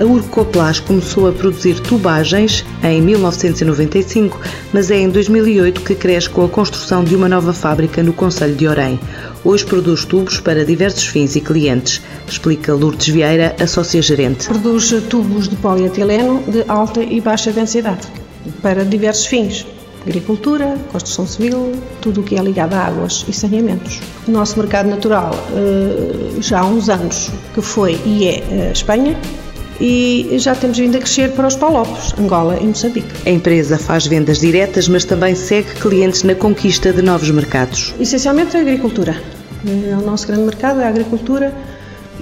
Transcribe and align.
A 0.00 0.04
Urcoplas 0.04 0.80
começou 0.80 1.28
a 1.28 1.32
produzir 1.32 1.78
tubagens 1.78 2.64
em 2.82 3.02
1995, 3.02 4.40
mas 4.72 4.90
é 4.90 4.98
em 4.98 5.10
2008 5.10 5.82
que 5.82 5.94
cresce 5.94 6.30
com 6.30 6.42
a 6.42 6.48
construção 6.48 7.04
de 7.04 7.14
uma 7.14 7.28
nova 7.28 7.52
fábrica 7.52 8.02
no 8.02 8.14
Conselho 8.14 8.54
de 8.54 8.66
Orem. 8.66 8.98
Hoje 9.44 9.66
produz 9.66 10.06
tubos 10.06 10.40
para 10.40 10.64
diversos 10.64 11.04
fins 11.04 11.36
e 11.36 11.40
clientes, 11.42 12.00
explica 12.26 12.72
Lourdes 12.72 13.08
Vieira, 13.08 13.54
a 13.60 13.66
sócia-gerente. 13.66 14.48
Produz 14.48 14.90
tubos 15.10 15.48
de 15.48 15.56
polietileno 15.56 16.42
de 16.48 16.64
alta 16.66 17.02
e 17.02 17.20
baixa 17.20 17.52
densidade 17.52 18.08
para 18.62 18.86
diversos 18.86 19.26
fins 19.26 19.66
agricultura, 20.06 20.78
construção 20.90 21.26
civil, 21.26 21.72
tudo 22.00 22.22
o 22.22 22.24
que 22.24 22.34
é 22.34 22.42
ligado 22.42 22.72
a 22.72 22.86
águas 22.86 23.22
e 23.28 23.34
saneamentos. 23.34 24.00
O 24.26 24.30
nosso 24.30 24.58
mercado 24.58 24.88
natural 24.88 25.30
eh, 25.52 26.40
já 26.40 26.60
há 26.60 26.64
uns 26.64 26.88
anos 26.88 27.30
que 27.52 27.60
foi 27.60 28.00
e 28.06 28.26
é 28.26 28.42
a 28.50 28.54
eh, 28.54 28.72
Espanha, 28.72 29.14
e 29.80 30.28
já 30.38 30.54
temos 30.54 30.78
vindo 30.78 30.96
a 30.96 30.98
crescer 30.98 31.32
para 31.32 31.46
os 31.46 31.56
Palopes, 31.56 32.14
Angola 32.18 32.58
e 32.60 32.66
Moçambique. 32.66 33.08
A 33.26 33.30
empresa 33.30 33.78
faz 33.78 34.06
vendas 34.06 34.38
diretas, 34.38 34.88
mas 34.88 35.04
também 35.04 35.34
segue 35.34 35.72
clientes 35.74 36.22
na 36.22 36.34
conquista 36.34 36.92
de 36.92 37.00
novos 37.00 37.30
mercados. 37.30 37.94
Essencialmente 37.98 38.56
a 38.56 38.60
agricultura. 38.60 39.20
É 39.66 39.94
o 39.94 40.02
nosso 40.02 40.26
grande 40.26 40.42
mercado 40.42 40.80
é 40.80 40.84
a 40.84 40.88
agricultura 40.88 41.54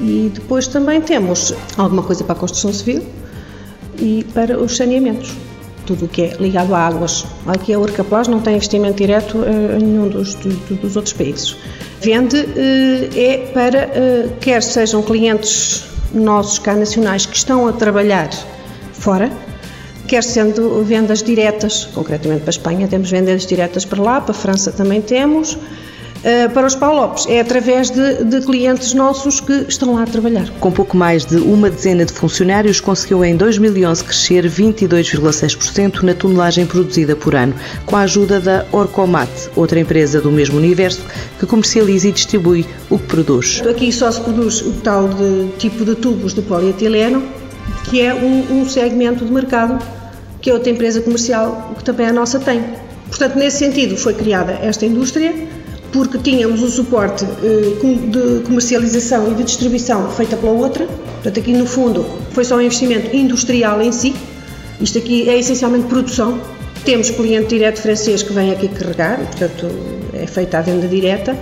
e 0.00 0.30
depois 0.32 0.66
também 0.68 1.00
temos 1.00 1.54
alguma 1.76 2.02
coisa 2.02 2.22
para 2.24 2.34
a 2.34 2.38
construção 2.38 2.72
civil 2.72 3.04
e 3.98 4.24
para 4.32 4.58
os 4.58 4.76
saneamentos 4.76 5.32
tudo 5.88 6.04
o 6.04 6.08
que 6.08 6.22
é 6.22 6.36
ligado 6.38 6.74
a 6.74 6.86
águas. 6.86 7.24
Aqui 7.46 7.72
a 7.72 7.78
Urcaplas 7.78 8.28
não 8.28 8.40
tem 8.40 8.56
investimento 8.56 8.98
direto 8.98 9.42
eh, 9.42 9.78
em 9.78 9.84
nenhum 9.84 10.08
dos, 10.08 10.34
dos 10.34 10.96
outros 10.96 11.14
países. 11.14 11.56
Vende 12.02 12.36
eh, 12.36 13.08
é 13.16 13.36
para, 13.54 13.78
eh, 13.78 14.28
quer 14.38 14.62
sejam 14.62 15.02
clientes 15.02 15.84
nossos 16.12 16.58
cá 16.58 16.74
nacionais 16.74 17.24
que 17.24 17.34
estão 17.34 17.66
a 17.66 17.72
trabalhar 17.72 18.28
fora, 18.92 19.32
quer 20.06 20.22
sendo 20.22 20.84
vendas 20.84 21.22
diretas, 21.22 21.88
concretamente 21.94 22.40
para 22.40 22.50
a 22.50 22.56
Espanha 22.58 22.86
temos 22.86 23.10
vendas 23.10 23.46
diretas 23.46 23.86
para 23.86 24.02
lá, 24.02 24.20
para 24.20 24.32
a 24.32 24.34
França 24.34 24.70
também 24.70 25.00
temos, 25.00 25.56
eh, 26.24 26.48
para 26.48 26.66
os 26.66 26.74
Palopes. 26.74 27.26
É 27.28 27.40
através 27.40 27.90
de, 27.90 28.24
de, 28.24 28.40
clientes 28.40 28.92
nossos 28.94 29.40
que 29.40 29.66
estão 29.68 29.94
lá 29.94 30.02
a 30.02 30.06
trabalhar. 30.06 30.48
Com 30.60 30.70
pouco 30.70 30.96
mais 30.96 31.24
de 31.24 31.36
uma 31.36 31.70
dezena 31.70 32.04
de 32.04 32.12
funcionários, 32.12 32.80
conseguiu 32.80 33.24
em 33.24 33.36
2011 33.36 34.04
crescer 34.04 34.44
22,6% 34.50 36.02
na 36.02 36.14
tonelagem 36.14 36.66
produzida 36.66 37.14
por 37.14 37.34
ano, 37.34 37.54
com 37.86 37.96
a 37.96 38.00
ajuda 38.00 38.40
da 38.40 38.66
Orcomat, 38.72 39.30
outra 39.54 39.78
empresa 39.78 40.20
do 40.20 40.30
mesmo 40.30 40.56
universo 40.56 41.02
que 41.38 41.46
comercializa 41.46 42.08
e 42.08 42.12
distribui 42.12 42.66
o 42.90 42.98
que 42.98 43.06
produz. 43.06 43.62
Aqui 43.68 43.92
só 43.92 44.10
se 44.10 44.20
produz 44.20 44.60
o 44.62 44.72
tal 44.82 45.08
de, 45.08 45.48
tipo 45.58 45.84
de 45.84 45.94
tubos 45.94 46.34
de 46.34 46.42
polietileno, 46.42 47.22
que 47.84 48.00
é 48.00 48.14
um, 48.14 48.60
um 48.60 48.68
segmento 48.68 49.24
de 49.24 49.32
mercado 49.32 49.78
que 50.40 50.50
é 50.50 50.54
outra 50.54 50.70
empresa 50.70 51.00
comercial 51.00 51.74
que 51.76 51.84
também 51.84 52.06
a 52.06 52.12
nossa 52.12 52.38
tem. 52.38 52.62
Portanto, 53.08 53.36
nesse 53.36 53.58
sentido, 53.58 53.96
foi 53.96 54.14
criada 54.14 54.52
esta 54.62 54.84
indústria 54.84 55.32
porque 55.92 56.18
tínhamos 56.18 56.62
o 56.62 56.68
suporte 56.68 57.24
eh, 57.24 58.06
de 58.10 58.44
comercialização 58.44 59.32
e 59.32 59.34
de 59.34 59.44
distribuição 59.44 60.10
feita 60.10 60.36
pela 60.36 60.52
outra. 60.52 60.86
Portanto, 60.86 61.40
aqui 61.40 61.52
no 61.52 61.66
fundo 61.66 62.04
foi 62.30 62.44
só 62.44 62.56
um 62.56 62.60
investimento 62.60 63.14
industrial 63.14 63.80
em 63.80 63.92
si. 63.92 64.14
Isto 64.80 64.98
aqui 64.98 65.28
é 65.28 65.38
essencialmente 65.38 65.86
produção. 65.86 66.40
Temos 66.84 67.10
cliente 67.10 67.48
direto 67.48 67.80
francês 67.80 68.22
que 68.22 68.32
vem 68.32 68.52
aqui 68.52 68.68
carregar, 68.68 69.18
portanto 69.18 69.66
é 70.14 70.26
feita 70.26 70.58
a 70.58 70.62
venda 70.62 70.86
direta 70.86 71.36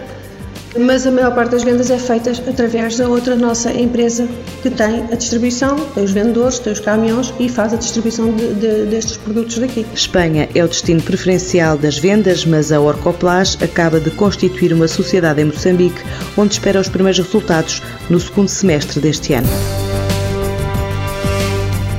mas 0.78 1.06
a 1.06 1.10
maior 1.10 1.34
parte 1.34 1.52
das 1.52 1.64
vendas 1.64 1.90
é 1.90 1.98
feita 1.98 2.30
através 2.30 2.96
da 2.96 3.08
outra 3.08 3.36
nossa 3.36 3.72
empresa 3.72 4.28
que 4.62 4.70
tem 4.70 5.04
a 5.10 5.14
distribuição, 5.14 5.76
tem 5.94 6.04
os 6.04 6.12
vendedores, 6.12 6.58
tem 6.58 6.72
os 6.72 6.80
caminhões 6.80 7.32
e 7.38 7.48
faz 7.48 7.72
a 7.72 7.76
distribuição 7.76 8.32
de, 8.32 8.54
de, 8.54 8.86
destes 8.86 9.16
produtos 9.16 9.58
daqui. 9.58 9.86
Espanha 9.94 10.48
é 10.54 10.64
o 10.64 10.68
destino 10.68 11.02
preferencial 11.02 11.76
das 11.76 11.98
vendas, 11.98 12.44
mas 12.44 12.72
a 12.72 12.80
Orcoplas 12.80 13.58
acaba 13.62 14.00
de 14.00 14.10
constituir 14.10 14.72
uma 14.72 14.88
sociedade 14.88 15.40
em 15.40 15.46
Moçambique, 15.46 16.02
onde 16.36 16.54
espera 16.54 16.80
os 16.80 16.88
primeiros 16.88 17.18
resultados 17.18 17.82
no 18.08 18.18
segundo 18.20 18.48
semestre 18.48 19.00
deste 19.00 19.34
ano. 19.34 19.48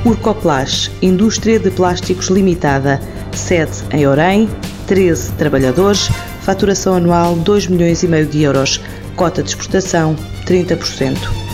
Urcoplas, 0.04 0.90
Indústria 1.02 1.58
de 1.58 1.70
Plásticos 1.70 2.28
Limitada, 2.28 3.00
sede 3.32 3.84
em 3.92 4.06
Orem, 4.06 4.48
13 4.86 5.32
trabalhadores, 5.32 6.08
faturação 6.48 6.94
anual 6.94 7.34
2 7.36 7.66
milhões 7.66 8.02
e 8.02 8.08
meio 8.08 8.24
de 8.24 8.40
euros, 8.40 8.80
cota 9.16 9.42
de 9.42 9.50
exportação 9.50 10.16
30%. 10.46 11.47